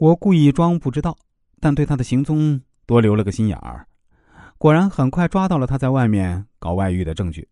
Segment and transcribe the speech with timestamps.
[0.00, 1.14] 我故意装不知道，
[1.60, 3.86] 但对他的行踪多留了个心眼儿。
[4.56, 7.46] 果然，很快抓到了他在外面搞外遇的证据。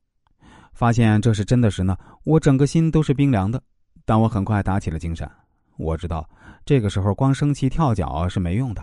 [0.73, 3.63] 发现这是真的时呢，我整个心都是冰凉的。
[4.07, 5.31] 但我很快打起了精神。
[5.77, 6.27] 我知道，
[6.65, 8.83] 这个时候光生气跳脚是没用的。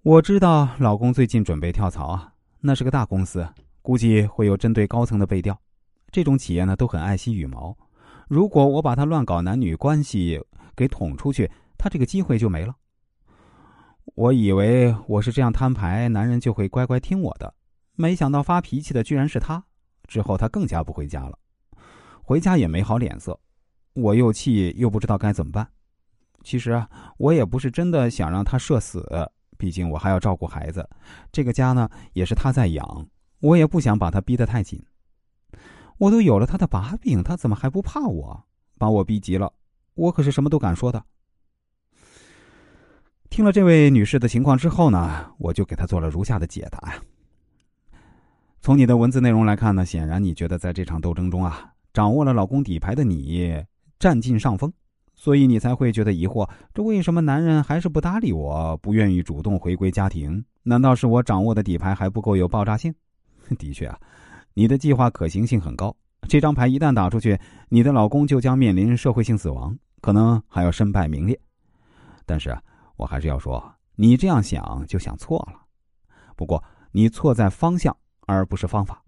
[0.00, 3.46] 我知道老公最近准备跳槽啊，那是个大公司，
[3.82, 5.54] 估计会有针对高层的背调。
[6.10, 7.76] 这种企业呢，都很爱惜羽毛。
[8.28, 10.42] 如果我把他乱搞男女关系
[10.74, 11.50] 给捅出去，
[11.80, 12.76] 他这个机会就没了。
[14.14, 17.54] 我以为我是这样摊牌，男人就会乖乖听我的，
[17.94, 19.64] 没想到发脾气的居然是他。
[20.06, 21.38] 之后他更加不回家了，
[22.22, 23.38] 回家也没好脸色，
[23.94, 25.66] 我又气又不知道该怎么办。
[26.42, 26.84] 其实，
[27.16, 29.06] 我也不是真的想让他社死，
[29.56, 30.88] 毕竟我还要照顾孩子，
[31.30, 33.06] 这个家呢也是他在养，
[33.40, 34.84] 我也不想把他逼得太紧。
[35.98, 38.44] 我都有了他的把柄，他怎么还不怕我？
[38.78, 39.52] 把我逼急了，
[39.94, 41.04] 我可是什么都敢说的。
[43.40, 47.00] 听了这位女士的情况之后呢，我就给她做了如下的解答呀。
[48.60, 53.56] 从你的文字内容来看呢，显然你觉得在这场斗争中啊，掌握了老公底牌的你
[53.98, 54.70] 占尽上风，
[55.14, 60.44] 所以你才会觉得疑惑：这为什么男人还是不搭理我，不愿意主动回归家庭？
[60.62, 62.94] 难道是我掌握的底牌还不够有爆炸性？
[63.58, 63.98] 的确啊，
[64.52, 65.96] 你的计划可行性很高。
[66.28, 71.40] 这张牌一旦打出去，你的老公就将面临社会性死亡，可能还要身败名裂。
[72.26, 72.62] 但是啊，
[73.00, 75.60] 我还是要说，你这样想就想错了。
[76.36, 76.62] 不过
[76.92, 77.96] 你错在方向。
[78.26, 79.02] 而不是方法，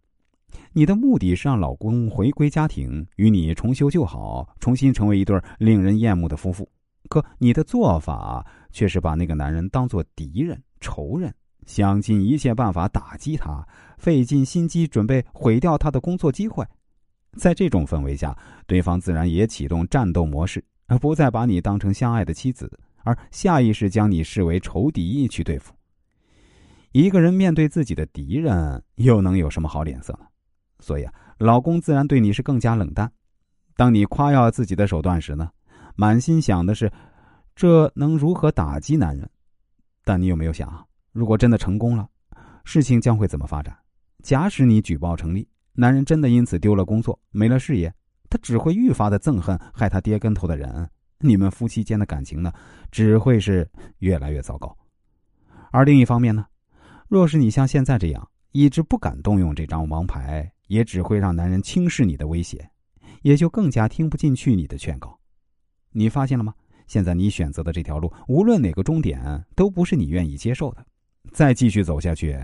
[0.73, 6.69] 你的目的是让老公回归家庭，与你重修旧好，重新成为一对令人厌恶的夫妇。
[7.09, 11.33] 可你的做法却是把那个男人当做敌人、仇人，
[11.67, 13.65] 想尽一切办法打击他，
[13.97, 16.67] 费尽心机准备毁掉他的工作机会。
[17.39, 22.69] 在这种氛围下，对方自然也启动战斗模式，而不再把你当成相爱的妻子，
[23.05, 25.73] 而下意识将你视为仇敌去对付。
[26.93, 30.27] 一个人面对自己的敌人，又能有什么好脸色呢？
[30.81, 33.11] 所以啊，老公自然对你是更加冷淡。
[33.77, 35.51] 当你夸耀自己的手段时呢，
[35.97, 36.93] 满心想的是，
[37.55, 39.29] 这能如何打击男人？
[40.05, 42.07] 但你有没有想啊，如果真的成功了，
[42.65, 43.77] 事情将会怎么发展？
[44.23, 47.93] 假使你举报成立，男人真的因此丢了工作、没了事业，
[48.29, 50.89] 他只会愈发的憎恨害他跌跟头的人。
[51.23, 52.53] 你们夫妻间的感情呢，
[52.91, 53.69] 只会是
[53.99, 54.77] 越来越糟糕。
[55.71, 56.45] 而另一方面呢？
[57.09, 62.71] 若是你像现在这样一直不敢动用这张王牌，也只会让男人轻视你的威胁，
[63.23, 65.19] 也就更加听不进去你的劝告。
[65.93, 66.55] 你发现了吗？
[66.87, 70.85] 现在你选择的这条路，无论哪个终点，都不是你愿意接受的。
[71.33, 72.39] 再继续走下去，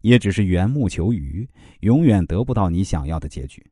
[0.00, 1.48] 也只是缘木求鱼，
[1.80, 3.64] 永远得不到你想要的结局。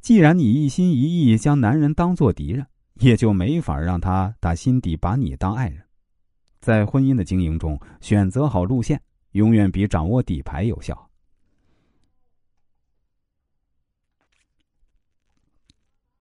[0.00, 2.66] 既然你一心一意将男人当做敌人，
[3.00, 5.82] 也就没法让他打心底把你当爱人。
[6.60, 9.00] 在婚姻的经营中，选择好路线。
[9.32, 11.10] 永远比掌握底牌有效。